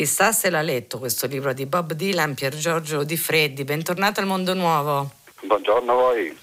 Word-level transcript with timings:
Chissà 0.00 0.32
se 0.32 0.48
l'ha 0.48 0.62
letto 0.62 0.98
questo 0.98 1.26
libro 1.26 1.52
di 1.52 1.66
Bob 1.66 1.92
Dylan, 1.92 2.32
Pier 2.32 2.56
Giorgio 2.56 3.04
Di 3.04 3.18
Freddi. 3.18 3.64
Bentornato 3.64 4.20
al 4.20 4.26
Mondo 4.26 4.54
Nuovo. 4.54 5.10
Buongiorno 5.42 5.92
a 5.92 5.94
voi. 5.94 6.34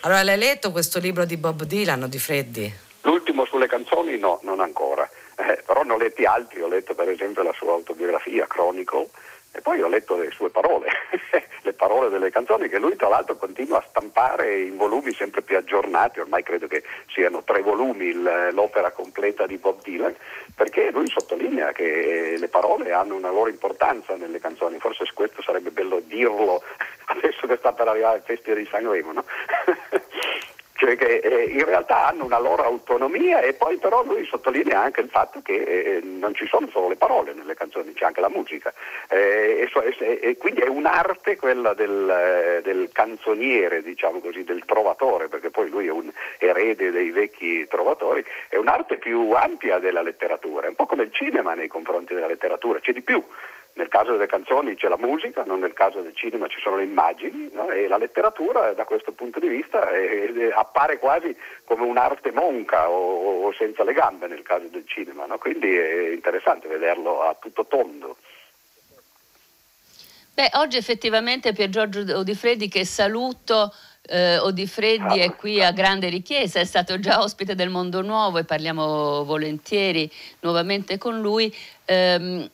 Allora, 0.00 0.22
l'hai 0.22 0.38
letto 0.38 0.72
questo 0.72 1.00
libro 1.00 1.26
di 1.26 1.36
Bob 1.36 1.64
Dylan 1.64 2.04
o 2.04 2.06
Di 2.06 2.18
Freddi? 2.18 2.72
L'ultimo 3.02 3.44
sulle 3.44 3.66
canzoni 3.66 4.16
no, 4.16 4.40
non 4.42 4.60
ancora. 4.60 5.06
Eh, 5.36 5.62
però 5.66 5.82
ne 5.82 5.92
ho 5.92 5.98
letti 5.98 6.24
altri, 6.24 6.62
ho 6.62 6.66
letto 6.66 6.94
per 6.94 7.10
esempio 7.10 7.42
la 7.42 7.52
sua 7.52 7.72
autobiografia, 7.72 8.46
Chronicle, 8.46 9.10
e 9.56 9.60
poi 9.60 9.80
ho 9.80 9.88
letto 9.88 10.16
le 10.16 10.30
sue 10.32 10.50
parole, 10.50 10.88
le 11.62 11.72
parole 11.74 12.08
delle 12.10 12.30
canzoni 12.30 12.68
che 12.68 12.80
lui 12.80 12.96
tra 12.96 13.08
l'altro 13.08 13.36
continua 13.36 13.78
a 13.78 13.86
stampare 13.88 14.62
in 14.62 14.76
volumi 14.76 15.12
sempre 15.12 15.42
più 15.42 15.56
aggiornati, 15.56 16.18
ormai 16.18 16.42
credo 16.42 16.66
che 16.66 16.82
siano 17.06 17.44
tre 17.44 17.62
volumi 17.62 18.12
l'opera 18.12 18.90
completa 18.90 19.46
di 19.46 19.56
Bob 19.56 19.80
Dylan, 19.82 20.14
perché 20.56 20.90
lui 20.90 21.08
sottolinea 21.08 21.70
che 21.70 22.34
le 22.36 22.48
parole 22.48 22.92
hanno 22.92 23.14
una 23.14 23.30
loro 23.30 23.48
importanza 23.48 24.16
nelle 24.16 24.40
canzoni, 24.40 24.78
forse 24.78 25.04
questo 25.14 25.40
sarebbe 25.40 25.70
bello 25.70 26.00
dirlo 26.00 26.60
adesso 27.06 27.46
che 27.46 27.56
sta 27.56 27.72
per 27.72 27.86
arrivare 27.86 28.16
il 28.18 28.24
Festival 28.24 28.58
di 28.58 28.68
Sanremo, 28.68 29.12
no? 29.12 29.24
cioè 30.76 30.96
che 30.96 31.18
eh, 31.18 31.44
in 31.44 31.64
realtà 31.64 32.08
hanno 32.08 32.24
una 32.24 32.38
loro 32.38 32.64
autonomia 32.64 33.40
e 33.40 33.54
poi 33.54 33.76
però 33.78 34.02
lui 34.04 34.24
sottolinea 34.26 34.82
anche 34.82 35.02
il 35.02 35.08
fatto 35.08 35.40
che 35.40 35.54
eh, 35.54 36.00
non 36.02 36.34
ci 36.34 36.46
sono 36.46 36.68
solo 36.68 36.88
le 36.88 36.96
parole 36.96 37.32
nelle 37.32 37.54
canzoni, 37.54 37.92
c'è 37.92 38.04
anche 38.04 38.20
la 38.20 38.28
musica. 38.28 38.72
Eh, 39.08 39.68
e, 39.70 40.18
e, 40.20 40.36
quindi 40.36 40.62
è 40.62 40.68
un'arte 40.68 41.36
quella 41.36 41.74
del, 41.74 42.10
eh, 42.10 42.62
del, 42.62 42.88
canzoniere, 42.92 43.82
diciamo 43.82 44.18
così, 44.18 44.42
del 44.42 44.64
trovatore, 44.64 45.28
perché 45.28 45.50
poi 45.50 45.68
lui 45.68 45.86
è 45.86 45.90
un 45.90 46.10
erede 46.38 46.90
dei 46.90 47.10
vecchi 47.10 47.66
trovatori, 47.68 48.24
è 48.48 48.56
un'arte 48.56 48.96
più 48.96 49.30
ampia 49.30 49.78
della 49.78 50.02
letteratura, 50.02 50.66
è 50.66 50.70
un 50.70 50.74
po' 50.74 50.86
come 50.86 51.04
il 51.04 51.12
cinema 51.12 51.54
nei 51.54 51.68
confronti 51.68 52.14
della 52.14 52.26
letteratura, 52.26 52.80
c'è 52.80 52.92
di 52.92 53.02
più 53.02 53.22
nel 53.74 53.88
caso 53.88 54.12
delle 54.12 54.26
canzoni 54.26 54.76
c'è 54.76 54.88
la 54.88 54.98
musica, 54.98 55.42
non 55.44 55.60
nel 55.60 55.72
caso 55.72 56.00
del 56.00 56.14
cinema 56.14 56.46
ci 56.46 56.60
sono 56.60 56.76
le 56.76 56.84
immagini 56.84 57.50
no? 57.52 57.68
e 57.70 57.88
la 57.88 57.96
letteratura 57.96 58.72
da 58.72 58.84
questo 58.84 59.12
punto 59.12 59.40
di 59.40 59.48
vista 59.48 59.88
è, 59.90 60.32
è, 60.32 60.52
appare 60.54 60.98
quasi 60.98 61.36
come 61.64 61.82
un'arte 61.82 62.30
monca 62.30 62.88
o, 62.88 63.46
o, 63.46 63.52
senza 63.52 63.82
le 63.82 63.92
gambe 63.92 64.28
nel 64.28 64.42
caso 64.42 64.66
del 64.68 64.86
cinema, 64.86 65.26
no? 65.26 65.38
quindi 65.38 65.76
è 65.76 66.10
interessante 66.12 66.68
vederlo 66.68 67.22
a 67.22 67.34
tutto 67.34 67.66
tondo. 67.66 68.16
Beh, 70.34 70.50
oggi 70.54 70.76
effettivamente 70.76 71.52
Pier 71.52 71.68
Giorgio 71.68 72.18
Odifreddi 72.18 72.68
che 72.68 72.84
saluto 72.84 73.72
eh, 74.06 74.38
Odifreddi 74.38 75.20
è 75.20 75.34
qui 75.34 75.62
a 75.62 75.72
grande 75.72 76.08
richiesta, 76.08 76.60
è 76.60 76.64
stato 76.64 76.98
già 77.00 77.20
ospite 77.20 77.54
del 77.54 77.70
Mondo 77.70 78.02
Nuovo 78.02 78.38
e 78.38 78.44
parliamo 78.44 79.24
volentieri 79.24 80.10
nuovamente 80.40 80.98
con 80.98 81.20
lui. 81.20 81.54
Eh, 81.84 82.50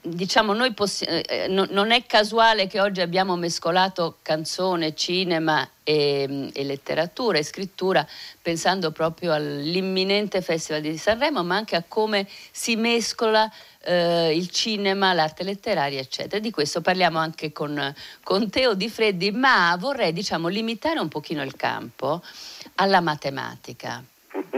diciamo 0.00 0.52
noi 0.52 0.72
possi- 0.72 1.04
eh, 1.04 1.24
eh, 1.28 1.48
no, 1.48 1.66
non 1.70 1.90
è 1.90 2.06
casuale 2.06 2.68
che 2.68 2.80
oggi 2.80 3.00
abbiamo 3.00 3.34
mescolato 3.34 4.18
canzone, 4.22 4.94
cinema 4.94 5.68
e, 5.82 6.50
e, 6.52 6.64
letteratura 6.64 7.38
e 7.38 7.42
scrittura 7.42 8.06
pensando 8.40 8.92
proprio 8.92 9.32
all'imminente 9.32 10.42
Festival 10.42 10.80
di 10.80 10.96
Sanremo 10.96 11.42
ma 11.42 11.56
anche 11.56 11.74
a 11.74 11.84
come 11.86 12.28
si 12.52 12.76
mescola 12.76 13.50
eh, 13.82 14.36
il 14.36 14.48
cinema, 14.50 15.12
l'arte 15.12 15.42
letteraria 15.42 16.00
eccetera. 16.00 16.40
Di 16.40 16.52
questo 16.52 16.80
parliamo 16.80 17.18
anche 17.18 17.52
con, 17.52 17.92
con 18.22 18.48
Teo 18.50 18.74
Di 18.74 18.88
Freddi 18.88 19.32
ma 19.32 19.76
vorrei 19.78 20.12
diciamo 20.12 20.46
limitare 20.46 21.00
un 21.00 21.08
pochino 21.08 21.42
il 21.42 21.56
campo 21.56 22.22
alla 22.76 23.00
matematica 23.00 24.04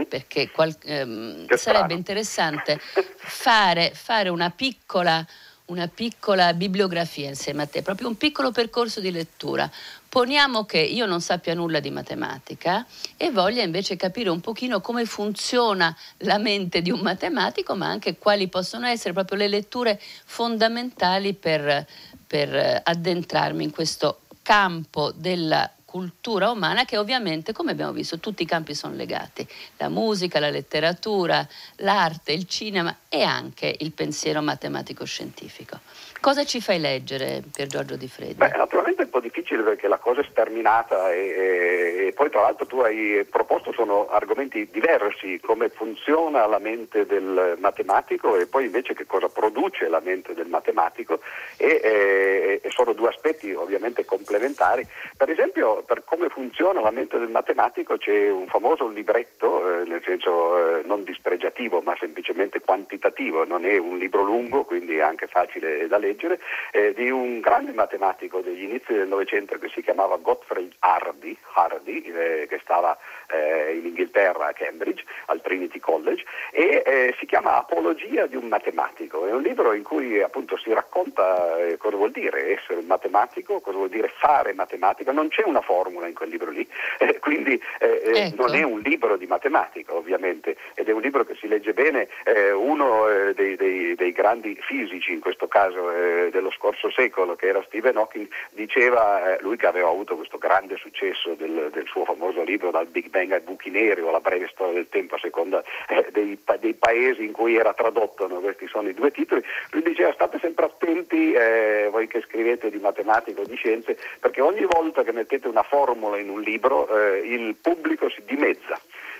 perché 0.07 0.49
qual- 0.49 0.75
ehm, 0.83 1.53
sarebbe 1.55 1.93
interessante 1.93 2.79
fare, 3.17 3.91
fare 3.93 4.29
una, 4.29 4.49
piccola, 4.49 5.25
una 5.65 5.87
piccola 5.87 6.53
bibliografia 6.53 7.27
insieme 7.27 7.63
a 7.63 7.67
te, 7.67 7.81
proprio 7.81 8.07
un 8.07 8.17
piccolo 8.17 8.51
percorso 8.51 8.99
di 8.99 9.11
lettura. 9.11 9.69
Poniamo 10.09 10.65
che 10.65 10.79
io 10.79 11.05
non 11.05 11.21
sappia 11.21 11.53
nulla 11.53 11.79
di 11.79 11.91
matematica 11.91 12.85
e 13.17 13.29
voglia 13.29 13.61
invece 13.61 13.97
capire 13.97 14.29
un 14.29 14.39
pochino 14.39 14.79
come 14.79 15.05
funziona 15.05 15.95
la 16.19 16.37
mente 16.37 16.81
di 16.81 16.89
un 16.89 17.01
matematico, 17.01 17.75
ma 17.75 17.87
anche 17.87 18.17
quali 18.17 18.47
possono 18.47 18.87
essere 18.87 19.13
proprio 19.13 19.37
le 19.37 19.47
letture 19.49 20.01
fondamentali 20.25 21.33
per, 21.33 21.85
per 22.25 22.81
addentrarmi 22.83 23.65
in 23.65 23.71
questo 23.71 24.21
campo 24.41 25.11
della 25.13 25.69
cultura 25.87 26.51
umana 26.51 26.83
che 26.83 26.97
ovviamente, 26.97 27.53
come 27.53 27.71
abbiamo 27.71 27.93
visto, 27.93 28.19
tutti 28.19 28.43
i 28.43 28.45
campi 28.45 28.75
sono 28.75 28.93
legati. 28.93 29.47
La 29.77 29.87
musica, 29.87 30.37
la 30.37 30.49
letteratura, 30.49 31.47
l'arte, 31.77 32.33
il 32.33 32.45
cinema 32.45 32.93
e 33.07 33.23
anche 33.23 33.73
il 33.79 33.93
pensiero 33.93 34.41
matematico-scientifico. 34.41 35.79
Cosa 36.19 36.43
ci 36.45 36.61
fai 36.61 36.79
leggere 36.79 37.41
per 37.53 37.67
Giorgio 37.67 37.95
Di 37.95 38.07
Freddi? 38.07 38.33
Beh, 38.33 38.51
naturalmente 38.57 39.03
è 39.03 39.05
un 39.05 39.11
po' 39.11 39.19
difficile 39.19 39.61
perché 39.61 39.87
la 39.87 39.97
cosa 39.97 40.21
è 40.21 40.25
sterminata 40.29 41.11
e, 41.13 42.07
e, 42.07 42.13
poi 42.15 42.29
tra 42.29 42.41
l'altro 42.41 42.65
tu 42.65 42.79
hai 42.79 43.25
proposto 43.29 43.71
sono 43.71 44.09
argomenti 44.09 44.67
diversi, 44.71 45.39
come 45.39 45.69
funziona 45.69 46.47
la 46.47 46.59
mente 46.59 47.05
del 47.05 47.55
matematico 47.59 48.35
e 48.35 48.47
poi 48.47 48.65
invece 48.65 48.95
che 48.95 49.05
cosa 49.05 49.29
produce 49.29 49.87
la 49.87 50.01
mente 50.03 50.33
del 50.33 50.47
matematico 50.47 51.19
e, 51.55 51.79
e, 51.83 52.61
e 52.63 52.69
sono 52.71 52.93
due 52.93 53.09
aspetti 53.09 53.53
ovviamente 53.53 54.03
complementari. 54.03 54.85
Per 55.15 55.29
esempio 55.29 55.83
per 55.83 56.03
come 56.03 56.29
funziona 56.29 56.81
la 56.81 56.91
mente 56.91 57.19
del 57.19 57.29
matematico 57.29 57.97
c'è 57.97 58.29
un 58.29 58.47
famoso 58.47 58.87
libretto, 58.87 59.81
eh, 59.81 59.85
nel 59.85 60.01
senso 60.03 60.79
eh, 60.79 60.81
non 60.83 61.03
dispregiativo 61.03 61.81
ma 61.81 61.95
semplicemente 61.99 62.59
quantitativo, 62.59 63.45
non 63.45 63.65
è 63.65 63.77
un 63.77 63.97
libro 63.97 64.23
lungo 64.23 64.65
quindi 64.65 64.97
è 64.97 65.01
anche 65.01 65.27
facile 65.27 65.87
da 65.87 65.97
leggere 65.97 66.06
leggere, 66.07 66.39
eh, 66.71 66.93
di 66.93 67.09
un 67.09 67.39
grande 67.39 67.73
matematico 67.73 68.39
degli 68.39 68.63
inizi 68.63 68.93
del 68.93 69.07
Novecento 69.07 69.57
che 69.59 69.69
si 69.69 69.81
chiamava 69.81 70.17
Gottfried 70.17 70.73
Hardy, 70.79 71.37
Hardy 71.53 72.01
eh, 72.01 72.47
che 72.47 72.59
stava 72.63 72.97
eh, 73.27 73.75
in 73.75 73.85
Inghilterra 73.85 74.47
a 74.47 74.53
Cambridge, 74.53 75.03
al 75.25 75.41
Trinity 75.41 75.79
College, 75.79 76.23
e 76.51 76.83
eh, 76.85 77.15
si 77.19 77.25
chiama 77.25 77.57
Apologia 77.57 78.25
di 78.25 78.35
un 78.35 78.47
matematico. 78.47 79.25
È 79.25 79.31
un 79.31 79.41
libro 79.41 79.73
in 79.73 79.83
cui 79.83 80.21
appunto 80.21 80.57
si 80.57 80.71
racconta 80.73 81.57
eh, 81.57 81.77
cosa 81.77 81.95
vuol 81.97 82.11
dire 82.11 82.57
essere 82.57 82.79
un 82.79 82.85
matematico, 82.85 83.59
cosa 83.59 83.77
vuol 83.77 83.89
dire 83.89 84.11
fare 84.15 84.53
matematica. 84.53 85.11
Non 85.11 85.27
c'è 85.27 85.43
una 85.45 85.61
formula 85.61 86.07
in 86.07 86.13
quel 86.13 86.29
libro 86.29 86.51
lì, 86.51 86.67
eh, 86.99 87.19
quindi 87.19 87.61
ecco. 87.79 88.45
non 88.45 88.55
è 88.55 88.63
un 88.63 88.79
libro 88.79 89.17
di 89.17 89.27
matematica 89.27 89.93
ovviamente, 89.93 90.55
ed 90.73 90.87
è 90.87 90.91
un 90.91 91.01
libro 91.01 91.25
che 91.25 91.35
si 91.35 91.47
legge 91.47 91.73
bene. 91.73 92.07
uno 92.53 93.05
dei, 93.33 93.55
dei, 93.55 93.95
dei 93.95 94.11
grandi 94.11 94.57
fisici, 94.61 95.11
in 95.11 95.19
questo 95.19 95.47
caso 95.47 95.89
eh, 95.97 96.29
dello 96.31 96.51
scorso 96.51 96.89
secolo, 96.91 97.35
che 97.35 97.47
era 97.47 97.63
Stephen 97.67 97.97
Hawking, 97.97 98.27
diceva, 98.51 99.33
eh, 99.35 99.41
lui 99.41 99.57
che 99.57 99.65
aveva 99.65 99.89
avuto 99.89 100.15
questo 100.15 100.37
grande 100.37 100.75
successo 100.77 101.33
del, 101.33 101.69
del, 101.71 101.87
suo 101.87 102.05
famoso 102.05 102.43
libro 102.43 102.71
Dal 102.71 102.87
Big 102.87 103.09
Bang 103.09 103.31
ai 103.31 103.39
buchi 103.39 103.69
neri 103.69 104.01
o 104.01 104.11
la 104.11 104.19
breve 104.19 104.49
storia 104.51 104.73
del 104.73 104.89
tempo 104.89 105.15
a 105.15 105.19
seconda 105.19 105.63
eh, 105.87 106.07
dei, 106.11 106.37
dei, 106.59 106.73
paesi 106.73 107.23
in 107.23 107.31
cui 107.31 107.55
era 107.55 107.73
tradotto, 107.73 108.27
no? 108.27 108.39
questi 108.39 108.67
sono 108.67 108.89
i 108.89 108.93
due 108.93 109.11
titoli, 109.11 109.43
lui 109.71 109.81
diceva 109.81 110.13
state 110.13 110.39
sempre 110.39 110.65
attenti, 110.65 111.33
eh, 111.33 111.87
voi 111.91 112.07
che 112.07 112.21
scrivete 112.21 112.69
di 112.69 112.77
matematica 112.77 113.41
o 113.41 113.45
di 113.45 113.55
scienze, 113.55 113.97
perché 114.19 114.41
ogni 114.41 114.65
volta 114.69 115.03
che 115.03 115.11
mettete 115.11 115.47
una 115.47 115.63
formula 115.63 116.17
in 116.17 116.29
un 116.29 116.41
libro 116.41 116.87
eh, 116.89 117.19
il 117.19 117.55
pubblico 117.61 118.09
si 118.09 118.21
dimezza. 118.25 118.79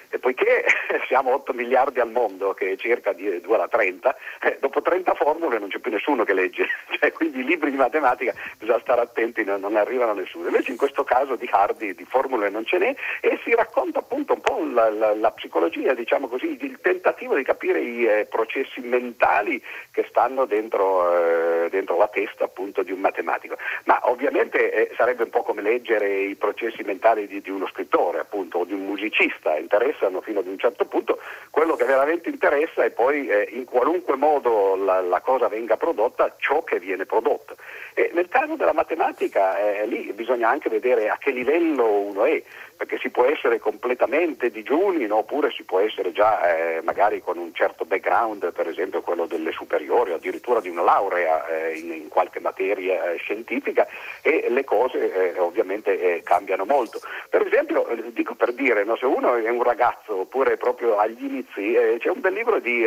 E 0.09 0.19
poiché 0.19 0.65
siamo 1.07 1.33
8 1.33 1.53
miliardi 1.53 1.99
al 1.99 2.11
mondo, 2.11 2.53
che 2.53 2.71
è 2.71 2.75
circa 2.77 3.13
2 3.13 3.41
alla 3.47 3.67
30, 3.67 4.15
eh, 4.41 4.57
dopo 4.59 4.81
30 4.81 5.13
formule 5.15 5.59
non 5.59 5.69
c'è 5.69 5.79
più 5.79 5.91
nessuno 5.91 6.23
che 6.23 6.33
legge, 6.33 6.67
cioè, 6.99 7.11
quindi 7.11 7.39
i 7.39 7.43
libri 7.43 7.71
di 7.71 7.77
matematica 7.77 8.33
bisogna 8.57 8.79
stare 8.79 9.01
attenti, 9.01 9.43
non, 9.43 9.59
non 9.59 9.75
arrivano 9.75 10.11
a 10.11 10.15
nessuno. 10.15 10.47
Invece 10.47 10.71
in 10.71 10.77
questo 10.77 11.03
caso 11.03 11.35
di 11.35 11.47
Hardy 11.51 11.93
di 11.93 12.05
formule 12.05 12.49
non 12.49 12.65
ce 12.65 12.77
n'è 12.77 12.95
e 13.21 13.39
si 13.43 13.53
racconta 13.53 13.99
appunto 13.99 14.33
un 14.33 14.41
po' 14.41 14.63
la, 14.63 14.89
la, 14.89 15.15
la 15.15 15.31
psicologia, 15.31 15.93
diciamo 15.93 16.27
così, 16.27 16.57
il 16.59 16.79
tentativo 16.81 17.35
di 17.35 17.43
capire 17.43 17.79
i 17.79 18.05
eh, 18.05 18.27
processi 18.29 18.79
mentali 18.81 19.61
che 19.91 20.05
stanno 20.09 20.45
dentro, 20.45 21.65
eh, 21.65 21.69
dentro, 21.69 21.97
la 21.97 22.07
testa 22.07 22.45
appunto 22.45 22.83
di 22.83 22.91
un 22.91 22.99
matematico. 22.99 23.57
Ma 23.85 23.99
ovviamente 24.03 24.71
eh, 24.71 24.95
sarebbe 24.95 25.23
un 25.23 25.29
po' 25.29 25.43
come 25.43 25.61
leggere 25.61 26.07
i 26.07 26.35
processi 26.35 26.83
mentali 26.83 27.27
di, 27.27 27.41
di 27.41 27.49
uno 27.49 27.67
scrittore 27.67 28.19
appunto 28.19 28.59
o 28.59 28.65
di 28.65 28.73
un 28.73 28.85
musicista, 28.85 29.57
interessa 29.57 29.96
interessano 29.97 30.21
fino 30.21 30.39
ad 30.39 30.47
un 30.47 30.57
certo 30.57 30.85
punto, 30.85 31.19
quello 31.49 31.75
che 31.75 31.83
veramente 31.83 32.29
interessa 32.29 32.83
è 32.83 32.91
poi 32.91 33.27
eh, 33.27 33.49
in 33.51 33.65
qualunque 33.65 34.15
modo 34.15 34.75
la, 34.75 35.01
la, 35.01 35.19
cosa 35.21 35.47
venga 35.47 35.75
prodotta, 35.75 36.35
ciò 36.37 36.63
che 36.63 36.79
viene 36.79 37.05
prodotto. 37.05 37.55
E 37.93 38.11
nel 38.13 38.29
caso 38.29 38.55
della 38.55 38.73
matematica 38.73 39.57
eh, 39.57 39.87
lì 39.87 40.13
bisogna 40.13 40.49
anche 40.49 40.69
vedere 40.69 41.09
a 41.09 41.17
che 41.17 41.31
livello 41.31 41.89
uno 41.89 42.25
è, 42.25 42.41
perché 42.77 42.99
si 42.99 43.09
può 43.09 43.25
essere 43.25 43.59
completamente 43.59 44.51
digiuni 44.51 45.07
no? 45.07 45.17
oppure 45.17 45.51
si 45.51 45.63
può 45.63 45.79
essere 45.79 46.11
già 46.11 46.75
eh, 46.77 46.81
magari 46.81 47.21
con 47.21 47.37
un 47.37 47.53
certo 47.53 47.85
background, 47.85 48.53
per 48.53 48.67
esempio 48.67 49.01
quello 49.01 49.25
delle 49.25 49.51
superiori, 49.51 50.13
addirittura 50.13 50.61
di 50.61 50.69
una 50.69 50.83
laurea 50.83 51.47
eh, 51.47 51.77
in, 51.77 51.91
in, 51.91 52.07
qualche 52.07 52.39
materia 52.39 53.11
eh, 53.11 53.17
scientifica 53.17 53.87
e 54.21 54.45
le 54.49 54.63
cose 54.63 55.33
eh, 55.33 55.39
ovviamente 55.39 55.99
eh, 55.99 56.21
cambiano 56.23 56.65
molto. 56.65 56.99
Per 57.29 57.45
esempio, 57.45 57.87
dico 58.13 58.35
per 58.35 58.53
dire, 58.53 58.83
no? 58.83 58.95
se 58.95 59.05
uno 59.05 59.35
è 59.35 59.49
un 59.49 59.63
ragazzo 59.63 60.19
oppure 60.21 60.57
proprio 60.57 60.97
agli 60.97 61.23
inizi, 61.23 61.73
c'è 61.99 62.09
un 62.09 62.19
bel 62.19 62.33
libro 62.33 62.59
di 62.59 62.85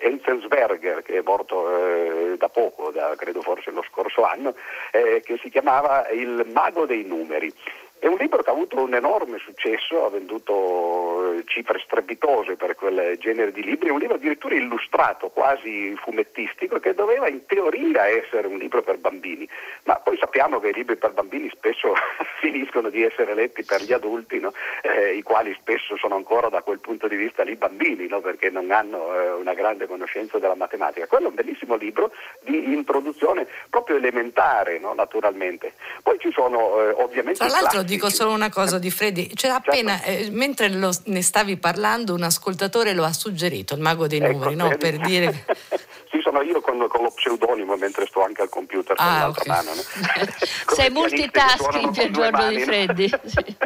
Enzensberger 0.00 1.02
che 1.02 1.18
è 1.18 1.22
morto 1.24 2.36
da 2.36 2.48
poco, 2.48 2.90
da, 2.90 3.14
credo 3.16 3.42
forse 3.42 3.72
lo 3.72 3.82
scorso 3.82 4.24
anno, 4.24 4.54
che 4.90 5.38
si 5.40 5.50
chiamava 5.50 6.08
Il 6.10 6.46
mago 6.52 6.86
dei 6.86 7.04
numeri. 7.04 7.52
È 8.00 8.06
un 8.06 8.16
libro 8.16 8.42
che 8.42 8.50
ha 8.50 8.52
avuto 8.52 8.80
un 8.80 8.94
enorme 8.94 9.38
successo, 9.38 10.04
ha 10.04 10.10
venduto 10.10 11.32
eh, 11.32 11.42
cifre 11.46 11.80
strepitose 11.84 12.54
per 12.54 12.76
quel 12.76 13.18
genere 13.18 13.50
di 13.50 13.64
libri, 13.64 13.88
è 13.88 13.92
un 13.92 13.98
libro 13.98 14.14
addirittura 14.14 14.54
illustrato, 14.54 15.30
quasi 15.30 15.94
fumettistico, 15.96 16.78
che 16.78 16.94
doveva 16.94 17.28
in 17.28 17.44
teoria 17.46 18.06
essere 18.06 18.46
un 18.46 18.56
libro 18.58 18.82
per 18.82 18.98
bambini, 18.98 19.48
ma 19.84 19.96
poi 19.96 20.16
sappiamo 20.16 20.60
che 20.60 20.68
i 20.68 20.74
libri 20.74 20.96
per 20.96 21.12
bambini 21.12 21.50
spesso 21.50 21.92
finiscono 22.40 22.88
di 22.88 23.02
essere 23.02 23.34
letti 23.34 23.64
per 23.64 23.82
gli 23.82 23.92
adulti, 23.92 24.38
no? 24.38 24.52
eh, 24.82 25.14
i 25.14 25.22
quali 25.22 25.56
spesso 25.58 25.96
sono 25.96 26.14
ancora 26.14 26.48
da 26.48 26.62
quel 26.62 26.78
punto 26.78 27.08
di 27.08 27.16
vista 27.16 27.42
lì 27.42 27.56
bambini, 27.56 28.06
no? 28.06 28.20
perché 28.20 28.48
non 28.48 28.70
hanno 28.70 29.12
eh, 29.14 29.30
una 29.32 29.54
grande 29.54 29.88
conoscenza 29.88 30.38
della 30.38 30.54
matematica. 30.54 31.08
Quello 31.08 31.26
è 31.26 31.28
un 31.30 31.34
bellissimo 31.34 31.74
libro 31.74 32.12
di 32.42 32.72
introduzione 32.72 33.46
proprio 33.68 33.96
elementare, 33.96 34.78
no? 34.78 34.94
naturalmente. 34.94 35.72
Poi 36.02 36.16
ci 36.20 36.30
sono 36.30 36.80
eh, 36.80 36.92
ovviamente... 36.96 37.38
Tra 37.38 37.48
dico 37.88 38.10
solo 38.10 38.30
una 38.30 38.50
cosa 38.50 38.78
di 38.78 38.90
Freddi, 38.90 39.34
cioè 39.34 39.50
appena, 39.50 39.98
certo. 39.98 40.26
eh, 40.26 40.30
mentre 40.30 40.68
lo, 40.68 40.92
ne 41.06 41.22
stavi 41.22 41.56
parlando 41.56 42.14
un 42.14 42.22
ascoltatore 42.22 42.92
lo 42.92 43.04
ha 43.04 43.12
suggerito, 43.12 43.74
il 43.74 43.80
mago 43.80 44.06
dei 44.06 44.20
ecco, 44.20 44.32
numeri, 44.32 44.54
no? 44.54 44.76
per 44.76 44.98
dire... 44.98 45.44
sì, 46.10 46.20
sono 46.22 46.42
io 46.42 46.60
con, 46.60 46.86
con, 46.88 47.02
lo 47.02 47.10
pseudonimo 47.10 47.76
mentre 47.76 48.06
sto 48.06 48.22
anche 48.22 48.42
al 48.42 48.48
computer 48.48 48.94
con 48.94 49.06
ah, 49.06 49.18
l'altra 49.18 49.42
okay. 49.42 49.56
mano. 49.56 49.74
No? 49.74 49.82
Sei 50.74 50.90
multitasking 50.90 51.92
Pier 51.92 52.10
Giorgio 52.10 52.48
di 52.48 52.60
Freddi. 52.60 53.12
Sì. 53.28 53.56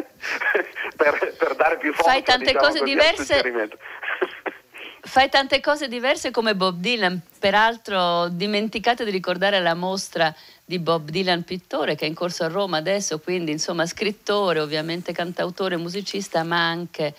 per, 0.95 1.35
per, 1.37 1.55
dare 1.55 1.77
più 1.77 1.91
forza 1.91 2.11
Fai 2.11 2.23
tante 2.23 2.53
diciamo, 2.53 2.65
cose 2.65 2.83
diverse 2.83 3.41
Fai 5.05 5.27
tante 5.27 5.59
cose 5.59 5.89
diverse 5.89 6.31
come 6.31 6.55
Bob 6.55 6.79
Dylan, 6.79 7.19
peraltro 7.37 8.29
dimenticate 8.29 9.03
di 9.03 9.11
ricordare 9.11 9.59
la 9.59 9.73
mostra 9.73 10.33
di 10.63 10.79
Bob 10.79 11.09
Dylan 11.09 11.43
pittore 11.43 11.95
che 11.95 12.05
è 12.05 12.07
in 12.07 12.13
corso 12.13 12.45
a 12.45 12.47
Roma 12.47 12.77
adesso, 12.77 13.19
quindi 13.19 13.51
insomma 13.51 13.85
scrittore, 13.85 14.61
ovviamente 14.61 15.11
cantautore, 15.11 15.75
musicista, 15.75 16.43
ma 16.43 16.69
anche, 16.69 17.13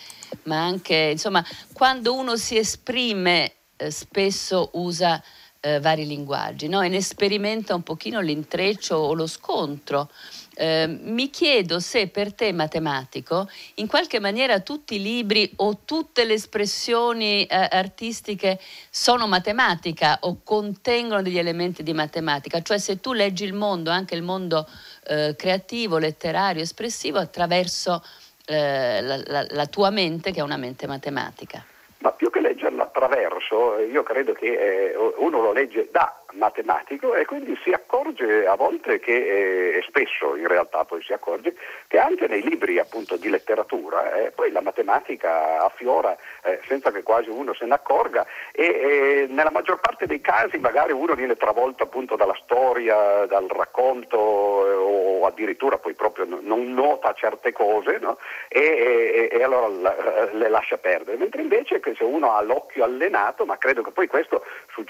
ma 0.44 0.64
anche 0.64 1.10
insomma 1.12 1.44
quando 1.75 2.14
uno 2.14 2.36
si 2.36 2.56
esprime 2.56 3.52
eh, 3.76 3.90
spesso 3.90 4.70
usa 4.72 5.22
eh, 5.64 5.81
vari 5.81 6.06
linguaggi 6.06 6.69
no? 6.69 6.82
e 6.82 6.88
ne 6.88 7.00
sperimenta 7.00 7.75
un 7.75 7.82
pochino 7.82 8.20
l'intreccio 8.20 8.96
o 8.96 9.14
lo 9.14 9.26
scontro. 9.26 10.11
Eh, 10.56 10.87
mi 10.87 11.31
chiedo 11.31 11.81
se 11.81 12.06
per 12.06 12.32
te 12.32 12.52
matematico 12.52 13.49
in 13.76 13.88
qualche 13.88 14.20
maniera 14.20 14.61
tutti 14.61 14.96
i 14.96 15.02
libri 15.02 15.50
o 15.56 15.81
tutte 15.84 16.25
le 16.25 16.34
espressioni 16.34 17.44
eh, 17.44 17.69
artistiche 17.70 18.61
sono 18.88 19.26
matematica 19.26 20.19
o 20.20 20.43
contengono 20.44 21.22
degli 21.22 21.38
elementi 21.38 21.82
di 21.82 21.93
matematica, 21.93 22.62
cioè 22.62 22.78
se 22.78 23.00
tu 23.00 23.12
leggi 23.14 23.44
il 23.44 23.55
mondo, 23.55 23.90
anche 23.90 24.14
il 24.14 24.22
mondo 24.22 24.69
eh, 25.06 25.34
creativo, 25.37 25.99
letterario, 25.99 26.62
espressivo 26.62 27.19
attraverso 27.19 28.05
eh, 28.44 29.00
la, 29.00 29.20
la, 29.26 29.46
la 29.49 29.67
tua 29.67 29.90
mente 29.90 30.31
che 30.31 30.38
è 30.38 30.43
una 30.43 30.58
mente 30.58 30.87
matematica. 30.87 31.64
Ma 31.99 32.10
più 32.10 32.31
che 32.31 32.40
leggerla 32.40 32.83
attraverso, 32.94 33.79
io 33.81 34.05
credo 34.05 34.32
che 34.32 34.46
eh, 34.46 34.96
uno 35.17 35.41
lo 35.41 35.52
legge 35.52 35.88
da 35.91 36.23
matematico 36.34 37.14
e 37.14 37.25
quindi 37.25 37.58
si 37.62 37.70
accorge 37.70 38.46
a 38.46 38.54
volte 38.54 38.98
che, 39.00 39.12
eh, 39.12 39.78
e 39.78 39.84
spesso 39.86 40.36
in 40.36 40.46
realtà 40.46 40.84
poi 40.84 41.02
si 41.02 41.12
accorge, 41.12 41.54
che 41.86 41.98
anche 41.98 42.26
nei 42.26 42.42
libri 42.42 42.78
appunto 42.78 43.16
di 43.16 43.28
letteratura 43.28 44.14
eh, 44.14 44.31
poi 44.31 44.50
la 44.50 44.60
matematica 44.60 45.62
affiora 45.64 46.16
eh, 46.42 46.60
senza 46.66 46.90
che 46.90 47.02
quasi 47.02 47.28
uno 47.28 47.54
se 47.54 47.64
ne 47.64 47.75
accorga 47.75 48.26
e, 48.52 48.64
e, 48.64 49.26
nella 49.28 49.50
maggior 49.50 49.81
parte 49.81 50.06
dei 50.06 50.20
casi 50.20 50.58
magari 50.58 50.92
uno 50.92 51.14
viene 51.14 51.36
travolto 51.36 51.82
appunto 51.82 52.16
dalla 52.16 52.38
storia, 52.42 53.26
dal 53.26 53.46
racconto 53.48 54.66
eh, 54.66 54.75
o 54.75 55.26
addirittura 55.26 55.78
poi 55.78 55.94
proprio 55.94 56.26
non 56.26 56.72
nota 56.72 57.12
certe 57.14 57.52
cose 57.52 57.98
no? 57.98 58.19
e, 58.48 59.28
e, 59.31 59.42
allora 59.42 59.69
la, 59.69 60.28
le 60.32 60.48
lascia 60.48 60.76
perdere, 60.78 61.16
mentre 61.16 61.42
invece 61.42 61.81
se 61.96 62.04
uno 62.04 62.34
ha 62.34 62.42
l'occhio 62.42 62.84
allenato, 62.84 63.44
ma 63.44 63.56
credo 63.58 63.82
che 63.82 63.90
poi 63.90 64.06
questo 64.06 64.44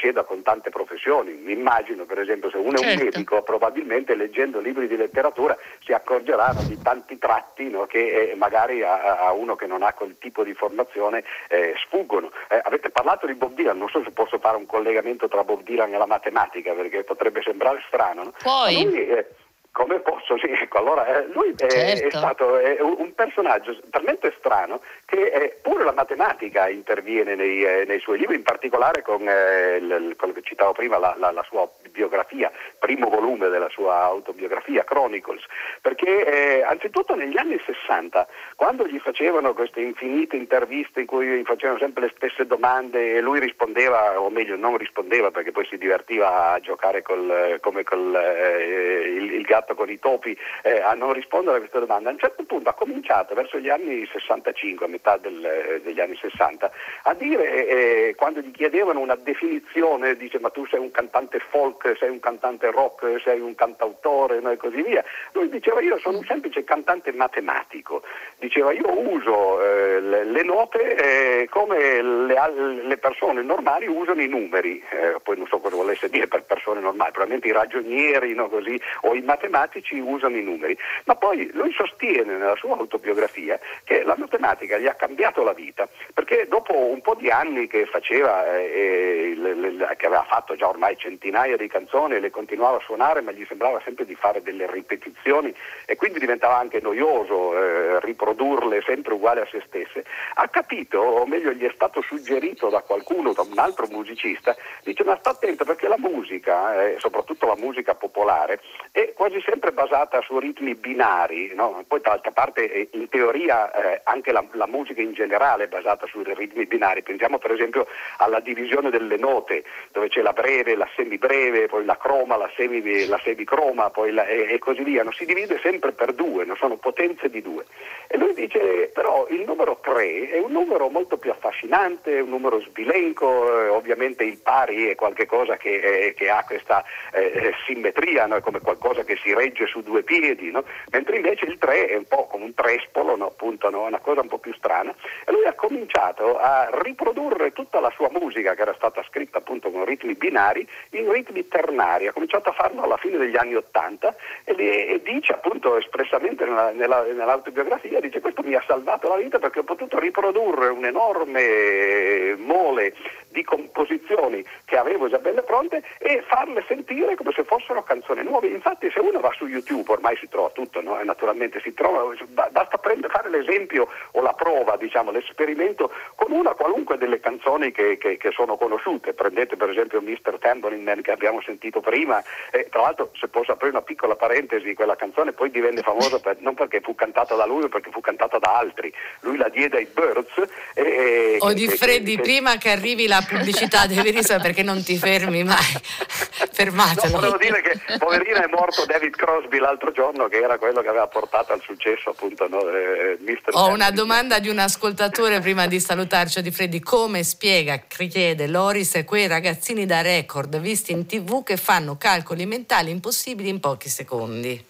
succeda 0.05 0.25
con 0.25 0.43
tante 0.43 0.69
professioni, 0.69 1.33
mi 1.33 1.53
immagino 1.53 2.05
per 2.05 2.19
esempio 2.19 2.51
se 2.51 2.59
uno 2.59 2.77
certo. 2.77 2.85
è 2.85 2.93
un 2.93 2.99
certo. 2.99 3.19
medico 3.19 3.43
probabilmente 3.43 4.15
leggendo 4.15 4.61
libri 4.61 4.87
di 4.87 4.97
letteratura 4.97 5.57
si 5.83 5.93
accorgerà 5.93 6.55
di 6.67 6.79
tanti 6.83 7.17
tratti 7.17 7.71
no, 7.71 7.87
che 7.87 8.31
eh, 8.31 8.35
magari 8.35 8.83
a, 8.83 9.19
a, 9.19 9.33
uno 9.33 9.57
che 9.57 9.67
non 9.67 9.83
ha 9.83 9.93
quel 9.95 10.17
tipo 10.19 10.45
di 10.45 10.53
formazione 10.53 11.25
eh, 11.49 11.75
sfuggono. 11.87 12.31
Eh, 12.51 12.61
avete 12.63 12.91
parlato 12.91 13.27
di 13.27 13.35
Bob 13.35 13.55
Dylan, 13.55 13.79
non 13.79 13.89
so 13.89 14.03
se 14.03 14.11
posso 14.11 14.39
fare 14.39 14.57
un 14.57 14.67
collegamento 14.67 15.29
tra 15.29 15.43
Bob 15.45 15.63
Dylan 15.63 15.95
e 15.95 15.99
la 15.99 16.07
matematica 16.07 16.73
perché 16.75 17.05
potrebbe 17.05 17.41
sembrare 17.43 17.83
strano. 17.87 18.25
No? 18.25 18.33
Poi... 18.43 19.43
Come 19.75 19.99
posso? 19.99 20.39
Sì, 20.39 20.47
ecco, 20.47 20.79
allora 20.79 21.05
eh, 21.05 21.27
lui 21.33 21.53
è, 21.57 21.69
certo. 21.69 22.07
è 22.07 22.11
stato 22.11 22.59
è 22.59 22.81
un 22.81 23.13
personaggio 23.13 23.77
talmente 23.91 24.33
strano 24.39 24.81
che 25.05 25.17
eh, 25.17 25.59
pure 25.61 25.83
la 25.83 25.93
matematica 25.93 26.69
interviene 26.69 27.35
nei, 27.35 27.65
eh, 27.65 27.85
nei, 27.85 27.99
suoi 27.99 28.19
libri, 28.19 28.37
in 28.37 28.45
particolare 28.45 29.03
con 29.03 29.27
eh, 29.27 29.81
l, 29.81 30.15
quello 30.15 30.33
che 30.33 30.43
citavo 30.43 30.71
prima, 30.75 30.99
la, 30.99 31.17
la, 31.19 31.33
la, 31.33 31.43
sua 31.43 31.69
biografia, 31.91 32.53
primo 32.79 33.09
volume 33.09 33.49
della 33.49 33.69
sua 33.69 34.03
autobiografia, 34.03 34.85
Chronicles, 34.85 35.43
perché 35.81 36.25
eh, 36.25 36.63
anzitutto 36.63 37.17
negli 37.17 37.37
anni 37.37 37.61
60, 37.67 38.29
quando 38.55 38.87
gli 38.87 39.01
facevano 39.01 39.55
queste 39.55 39.81
infinite 39.81 40.37
interviste 40.37 41.01
in 41.01 41.07
cui 41.07 41.27
gli 41.27 41.45
facevano 41.45 41.81
sempre 41.81 42.03
le 42.05 42.13
stesse 42.15 42.47
domande 42.47 43.17
e 43.17 43.21
lui 43.21 43.41
rispondeva, 43.41 44.21
o 44.21 44.31
meglio 44.31 44.55
non 44.55 44.77
rispondeva 44.77 45.33
perché 45.33 45.51
poi 45.51 45.67
si 45.67 45.79
divertiva 45.79 46.53
a 46.53 46.61
giocare 46.61 47.03
col, 47.03 47.59
come 47.61 47.83
col 47.83 48.13
il, 48.13 49.33
il 49.33 49.43
gatto 49.43 49.64
con 49.73 49.89
i 49.89 49.99
topi 49.99 50.37
eh, 50.63 50.81
a 50.83 50.93
non 50.93 51.15
rispondere 51.15 51.57
a 51.57 51.59
queste 51.61 51.79
domande, 51.79 52.11
a 52.11 52.13
un 52.13 52.19
certo 52.19 52.45
punto 52.45 52.69
ha 52.69 52.75
cominciato 52.75 53.35
verso 53.35 53.59
gli 53.59 53.71
anni 53.71 54.07
65, 54.07 54.85
a 54.85 54.89
metà 54.89 55.17
del, 55.17 55.81
degli 55.83 56.01
anni 56.01 56.17
60, 56.17 56.71
a 57.05 57.15
dire, 57.15 57.67
eh, 57.67 58.15
quando 58.17 58.41
gli 58.41 58.51
chiedevano 58.51 59.01
una 59.01 59.15
definizione, 59.15 60.17
dice 60.17 60.39
ma 60.39 60.51
tu 60.51 60.67
sei 60.67 60.81
un 60.81 60.91
cantante 60.91 61.39
folk, 61.39 61.97
sei 61.99 62.11
un 62.11 62.21
cantante 62.21 62.71
rock, 62.71 63.21
sei 63.23 63.41
un 63.41 63.55
cantautore 63.55 64.41
no, 64.41 64.51
e 64.51 64.57
così 64.57 64.83
via, 64.83 65.05
lui 65.33 65.49
diceva 65.49 65.81
io 65.81 65.99
sono 65.99 66.19
un 66.19 66.25
semplice 66.25 66.65
cantante 66.65 67.13
matematico, 67.13 68.03
diceva 68.39 68.73
io 68.73 68.91
uso 68.91 69.63
eh, 69.63 70.01
le, 70.01 70.25
le, 70.25 70.43
note 70.43 70.97
eh, 70.97 71.49
come 71.49 72.03
le, 72.03 72.83
le, 72.83 72.97
persone 72.99 73.43
normali 73.43 73.87
usano 73.87 74.21
i 74.21 74.29
numeri, 74.29 74.83
eh, 74.91 75.17
poi 75.23 75.37
non 75.37 75.47
so 75.47 75.59
cosa 75.59 75.77
volesse 75.77 76.09
dire 76.09 76.24
persone 76.65 76.81
normali, 76.81 77.13
probabilmente 77.13 77.49
i 77.49 77.53
ragionieri 77.53 78.35
no, 78.35 78.49
così, 78.49 78.81
o 79.03 79.15
i 79.15 79.21
matematici 79.21 79.99
usano 79.99 80.37
i 80.37 80.43
numeri, 80.43 80.77
ma 81.05 81.15
poi 81.15 81.51
lui 81.53 81.73
sostiene 81.73 82.37
nella 82.37 82.57
sua 82.57 82.77
autobiografia 82.77 83.59
che 83.85 84.03
la 84.03 84.15
matematica 84.17 84.79
gli 84.79 84.87
ha 84.87 84.95
cambiato 84.95 85.43
la 85.43 85.53
vita, 85.53 85.87
perché 86.15 86.47
dopo 86.49 86.75
un 86.75 87.03
po' 87.03 87.15
di 87.15 87.29
anni 87.29 87.67
che 87.67 87.85
faceva, 87.85 88.57
eh, 88.57 89.35
le, 89.37 89.55
le, 89.55 89.95
che 89.97 90.07
aveva 90.07 90.25
fatto 90.25 90.57
già 90.57 90.69
ormai 90.69 90.97
centinaia 90.97 91.57
di 91.57 91.69
canzoni 91.69 92.19
le 92.19 92.31
continuava 92.31 92.79
a 92.79 92.81
suonare, 92.81 93.21
ma 93.21 93.33
gli 93.33 93.45
sembrava 93.47 93.81
sempre 93.85 94.07
di 94.07 94.15
fare 94.15 94.43
delle 94.43 94.71
ripetizioni 94.71 95.55
e 95.85 95.97
quindi 95.97 96.19
diventava 96.19 96.57
anche 96.57 96.81
noioso 96.81 97.57
eh, 97.57 98.01
riprodurle 98.01 98.83
sempre 98.87 99.15
uguali 99.15 99.41
a 99.41 99.49
se 99.51 99.63
stesse, 99.67 100.05
ha 100.35 100.49
capito, 100.49 100.99
o 100.99 101.27
meglio 101.27 101.53
gli 101.53 101.65
è 101.65 101.73
stato 101.75 102.01
suggerito 102.01 102.71
da 102.71 102.81
qualcuno, 102.81 103.33
da 103.33 103.43
un 103.43 103.59
altro 103.59 103.87
musicista, 103.91 104.57
dice 104.83 105.05
ma 105.05 105.17
sta 105.19 105.31
attento 105.31 105.65
perché 105.65 105.89
la 105.89 105.99
musica, 105.99 106.54
eh, 106.55 106.97
soprattutto 106.99 107.47
la 107.47 107.57
musica 107.57 107.95
popolare, 107.95 108.61
è 108.91 109.13
quasi 109.15 109.43
sempre 109.45 109.73
basata 109.73 110.21
su 110.23 110.39
ritmi 110.39 110.75
binari, 110.75 111.53
no? 111.55 111.85
poi 111.87 112.01
d'altra 112.01 112.31
parte 112.31 112.71
eh, 112.71 112.89
in 112.93 113.09
teoria 113.09 113.73
eh, 113.73 114.01
anche 114.05 114.33
la, 114.33 114.45
la, 114.53 114.67
musica 114.67 115.01
in 115.01 115.13
generale 115.13 115.65
è 115.65 115.69
basata 115.69 116.07
su 116.07 116.23
ritmi 116.23 116.67
binari, 116.67 117.03
pensiamo 117.03 117.39
per 117.39 117.53
esempio 117.53 117.87
alla 118.19 118.41
divisione 118.41 118.91
delle 118.91 119.17
note, 119.17 119.65
dove 119.93 120.09
c'è 120.09 120.23
la 120.23 120.33
breve, 120.33 120.77
la 120.77 120.89
semibreve, 120.95 121.67
poi 121.67 121.85
la 121.85 121.97
croma, 121.97 122.37
la, 122.37 122.51
semi, 122.57 123.07
la 123.07 123.21
semicroma 123.23 123.91
la, 124.11 124.27
e, 124.27 124.55
e, 124.55 124.59
così 124.59 124.83
via, 124.83 125.03
no? 125.03 125.13
si 125.13 125.25
divide 125.25 125.59
sempre 125.63 125.93
per 125.93 126.13
due, 126.13 126.45
no? 126.45 126.55
sono 126.57 126.77
potenze 126.77 127.29
di 127.29 127.43
due. 127.43 127.65
E 128.07 128.17
lui 128.17 128.35
dice 128.35 128.91
però 128.93 129.27
il 129.31 129.43
numero 129.43 129.79
3 129.81 130.31
è 130.31 130.39
un 130.39 130.53
numero 130.53 130.89
molto 130.89 131.17
più 131.17 131.31
affascinante, 131.31 132.21
un 132.21 132.29
numero 132.29 132.61
sbilenco, 132.61 133.65
eh, 133.65 133.69
ovviamente 133.69 134.25
il 134.25 134.39
pari 134.39 134.89
è 134.89 134.95
qualcosa 134.95 135.57
che, 135.57 135.75
eh, 135.75 136.15
che 136.15 136.31
ha 136.31 136.44
questa 136.45 136.85
eh, 137.13 137.53
simmetria, 137.67 138.27
no? 138.27 138.37
è 138.37 138.41
come 138.41 138.61
qualcosa 138.61 139.05
che 139.05 139.17
si 139.17 139.35
regge 139.35 139.67
su 139.67 139.83
due 139.83 140.03
piedi, 140.03 140.51
no? 140.51 140.65
mentre 140.91 141.17
invece 141.17 141.47
il 141.47 141.59
3 141.59 141.87
è 141.89 141.97
un 141.97 142.07
po' 142.07 142.27
come 142.27 142.45
un 142.45 142.55
trespolo, 142.55 143.17
no? 143.17 143.27
appunto 143.27 143.69
una 143.69 143.99
cosa 143.99 144.21
un 144.21 144.29
po' 144.29 144.39
più 144.39 144.55
strana. 144.55 144.95
E 145.25 145.33
lui 145.33 145.45
ha 145.45 145.55
cominciato 145.55 146.39
a 146.39 146.69
riprodurre 146.83 147.53
tutta 147.53 147.81
la 147.81 147.91
sua 147.95 148.09
musica 148.11 148.55
che 148.55 148.63
era 148.63 148.75
stata 148.75 149.03
scritta 149.09 149.39
appunto 149.39 149.71
con 149.71 149.85
ritmi 149.85 150.15
binari 150.15 150.67
in 150.91 151.11
ritmi 151.11 151.47
ternari, 151.49 152.07
ha 152.07 152.13
cominciato 152.13 152.51
a 152.51 152.53
farlo 152.53 152.83
alla 152.83 152.97
fine 152.97 153.19
degli 153.19 153.37
anni 153.37 153.55
Ottanta 153.55 154.15
e, 154.45 154.55
e, 154.55 155.01
dice 155.03 155.33
appunto 155.33 155.77
espressamente 155.77 156.45
nella, 156.45 156.71
nella, 156.71 157.03
nell'autobiografia, 157.05 158.01
dice 158.01 158.21
questo 158.21 158.43
mi 158.43 158.55
ha 158.55 158.63
salvato 158.67 159.09
la 159.09 159.17
vita 159.17 159.39
perché 159.39 159.61
ho 159.61 159.65
potuto 159.65 159.99
riprodurre 159.99 160.69
un'enorme 160.69 162.37
mole 162.37 162.95
di 163.29 163.43
composizioni 163.43 164.45
che 164.65 164.77
avevo 164.77 165.09
già 165.09 165.19
belle 165.19 165.43
pronte 165.43 165.83
e 165.99 166.23
farle 166.35 166.65
sentire 166.67 167.15
come 167.15 167.31
se 167.33 167.45
fossero 167.45 167.85
canzoni 167.85 168.25
nuove. 168.25 168.49
Infatti 168.49 168.91
se 168.93 168.99
uno 168.99 169.21
va 169.21 169.31
su 169.37 169.47
YouTube 169.47 169.93
ormai 169.93 170.17
si 170.17 170.29
trova 170.29 170.51
tutto, 170.51 170.83
no? 170.83 171.01
naturalmente 171.05 171.61
si 171.61 171.73
trova, 171.73 172.13
basta 172.51 172.77
prendere, 172.79 173.13
fare 173.13 173.31
l'esempio 173.31 173.87
o 174.11 174.21
la 174.21 174.33
prova, 174.33 174.77
diciamo, 174.77 175.13
l'esperimento 175.13 175.93
con 176.17 176.33
una 176.33 176.55
qualunque 176.55 176.99
delle 176.99 177.21
canzoni 177.21 177.71
che, 177.71 177.99
che, 177.99 178.17
che 178.17 178.33
sono 178.33 178.57
conosciute. 178.57 179.15
Prendete 179.15 179.57
per 179.57 179.71
esempio 179.71 180.01
Mr. 180.01 180.39
Tambourine 180.41 180.83
Man 180.83 181.03
che 181.03 181.13
abbiamo 181.13 181.41
sentito 181.41 181.81
prima, 181.81 182.21
e, 182.51 182.69
tra 182.69 182.81
l'altro 182.81 183.11
se 183.15 183.29
posso 183.29 183.53
aprire 183.53 183.71
una 183.71 183.83
piccola 183.83 184.17
parentesi, 184.17 184.75
quella 184.75 184.97
canzone 184.97 185.33
poi 185.33 185.53
divenne 185.53 185.83
famosa 185.83 186.19
per, 186.19 186.39
non 186.41 186.55
perché 186.55 186.81
fu 186.81 186.97
cantata 186.97 187.37
da 187.37 187.47
lui, 187.47 187.61
ma 187.63 187.69
perché 187.69 187.91
fu 187.93 188.01
cantata 188.01 188.39
da 188.39 188.57
altri. 188.59 188.93
Lui 189.21 189.37
la 189.37 189.49
diede 189.49 189.77
ai 189.77 189.87
Birds. 189.87 190.35
E, 190.75 191.37
o 191.39 191.53
di 191.53 191.69
Freddy, 191.69 192.19
prima 192.21 192.57
che 192.57 192.71
arrivi 192.71 193.07
la 193.07 193.25
pubblicità 193.25 193.87
devi 193.87 194.11
risolvere 194.11 194.43
perché 194.43 194.65
non 194.65 194.83
ti 194.83 194.97
fermi 194.97 195.45
mai. 195.45 195.83
Fermatelo. 196.53 197.13
No, 197.13 197.21
volevo 197.21 197.37
dire 197.37 197.61
che 197.63 197.99
poverino 197.99 198.39
è 198.39 198.49
morto 198.49 198.85
David 198.87 199.15
Crosby 199.17 199.59
l'altro 199.59 199.93
giorno 199.93 200.29
che 200.29 200.39
era 200.39 200.59
quello 200.59 200.81
che 200.83 200.89
aveva 200.89 201.07
portato 201.07 201.53
al 201.53 201.61
successo 201.61 202.11
appunto 202.11 202.49
no, 202.49 202.61
eh. 202.69 203.19
Ho 203.53 203.69
una 203.69 203.91
domanda 203.91 204.39
di 204.39 204.49
un 204.49 204.59
ascoltatore 204.59 205.41
prima 205.41 205.67
di 205.67 205.81
salutarci 205.81 206.43
di 206.43 206.51
Freddy. 206.51 206.81
Come 206.81 207.23
spiega, 207.23 207.79
chiede 207.87 208.47
Loris, 208.47 209.03
quei 209.05 209.27
ragazzini 209.27 209.87
da 209.87 210.01
record 210.01 210.59
visti 210.59 210.93
in 210.93 211.07
tv 211.07 211.43
che 211.43 211.57
fanno 211.57 211.97
calcoli 211.97 212.47
mentali 212.47 212.91
impossibili 212.91 213.49
in 213.49 213.61
pochi 213.61 213.89
secondi? 213.89 214.65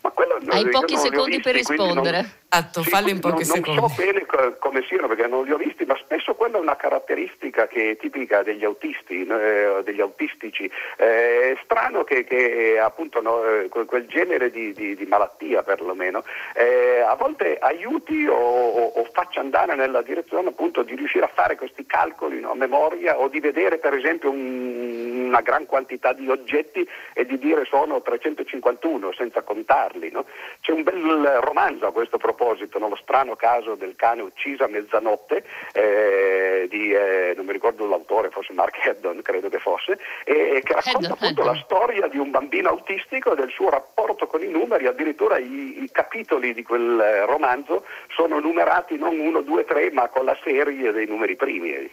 Ma 0.00 0.10
quello 0.10 0.38
Hai 0.48 0.68
pochi 0.68 0.96
secondi 0.96 1.36
visti, 1.36 1.42
per 1.42 1.54
rispondere. 1.54 2.37
Esatto, 2.50 2.82
sì, 2.82 2.88
falli 2.88 3.10
in 3.10 3.20
pochi 3.20 3.34
non, 3.34 3.44
secondi. 3.44 3.78
Non 3.78 3.90
so 3.90 4.02
bene 4.02 4.24
come 4.58 4.82
siano 4.88 5.06
perché 5.06 5.26
non 5.26 5.44
li 5.44 5.52
ho 5.52 5.58
visti, 5.58 5.84
ma 5.84 5.94
spesso 5.96 6.34
quella 6.34 6.56
è 6.56 6.60
una 6.60 6.76
caratteristica 6.76 7.66
che 7.66 7.90
è 7.90 7.96
tipica 7.98 8.42
degli 8.42 8.64
autisti, 8.64 9.26
eh, 9.26 9.82
degli 9.84 10.00
autistici. 10.00 10.64
Eh, 10.96 11.52
è 11.52 11.58
strano 11.64 12.04
che, 12.04 12.24
che 12.24 12.78
appunto 12.82 13.20
no, 13.20 13.44
eh, 13.44 13.68
quel 13.68 14.06
genere 14.06 14.50
di, 14.50 14.72
di, 14.72 14.96
di 14.96 15.04
malattia 15.04 15.62
perlomeno 15.62 16.24
eh, 16.54 17.00
a 17.06 17.14
volte 17.16 17.58
aiuti 17.58 18.26
o, 18.26 18.34
o, 18.34 18.92
o, 18.94 19.04
faccia 19.12 19.40
andare 19.40 19.74
nella 19.74 20.00
direzione 20.00 20.48
appunto 20.48 20.82
di 20.82 20.94
riuscire 20.94 21.26
a 21.26 21.30
fare 21.32 21.54
questi 21.54 21.84
calcoli 21.84 22.40
no, 22.40 22.52
a 22.52 22.54
memoria 22.54 23.18
o 23.18 23.28
di 23.28 23.40
vedere 23.40 23.76
per 23.76 23.92
esempio 23.92 24.30
un, 24.30 25.26
una 25.26 25.42
gran 25.42 25.66
quantità 25.66 26.14
di 26.14 26.30
oggetti 26.30 26.88
e 27.12 27.26
di 27.26 27.38
dire 27.38 27.66
sono 27.66 28.00
351 28.00 29.12
senza 29.12 29.42
contarli. 29.42 30.10
No? 30.10 30.24
C'è 30.62 30.72
un 30.72 30.82
bel 30.82 31.40
romanzo 31.42 31.86
a 31.86 31.92
questo 31.92 32.16
proposito 32.16 32.36
proposito, 32.38 32.78
no? 32.78 32.88
lo 32.88 32.98
strano 33.02 33.34
caso 33.34 33.74
del 33.74 33.96
cane 33.96 34.22
ucciso 34.22 34.62
a 34.62 34.68
mezzanotte, 34.68 35.42
eh, 35.72 36.66
di, 36.70 36.92
eh, 36.92 37.34
non 37.36 37.44
mi 37.44 37.52
ricordo 37.52 37.86
l'autore, 37.86 38.30
forse 38.30 38.52
Mark 38.52 38.78
Haddon 38.86 39.20
credo 39.22 39.48
che 39.48 39.58
fosse, 39.58 39.98
e, 40.24 40.62
che 40.64 40.74
racconta 40.74 40.98
Haddon, 40.98 41.12
appunto 41.12 41.40
Haddon. 41.42 41.54
la 41.54 41.62
storia 41.64 42.06
di 42.06 42.18
un 42.18 42.30
bambino 42.30 42.68
autistico 42.68 43.32
e 43.32 43.36
del 43.36 43.50
suo 43.50 43.68
rapporto 43.68 44.26
con 44.28 44.42
i 44.42 44.48
numeri, 44.48 44.86
addirittura 44.86 45.38
i, 45.38 45.82
i 45.82 45.88
capitoli 45.90 46.54
di 46.54 46.62
quel 46.62 47.00
eh, 47.00 47.26
romanzo 47.26 47.84
sono 48.14 48.38
numerati 48.38 48.96
non 48.96 49.18
1, 49.18 49.40
2, 49.42 49.64
3, 49.64 49.90
ma 49.90 50.08
con 50.08 50.24
la 50.24 50.38
serie 50.44 50.92
dei 50.92 51.06
numeri 51.06 51.34
primi. 51.34 51.90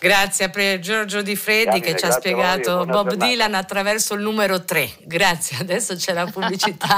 Grazie 0.00 0.46
a 0.46 0.78
Giorgio 0.78 1.20
Di 1.20 1.36
Freddi 1.36 1.80
che 1.80 1.94
ci 1.94 2.06
ha 2.06 2.10
spiegato 2.10 2.86
Bob 2.86 3.12
Dylan 3.12 3.52
attraverso 3.52 4.14
il 4.14 4.22
numero 4.22 4.64
3. 4.64 4.92
Grazie, 5.02 5.58
adesso 5.60 5.94
c'è 5.94 6.14
la 6.14 6.24
pubblicità. 6.24 6.86